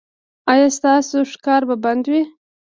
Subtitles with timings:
[0.51, 2.21] ایا ستاسو ښکار به بند وي؟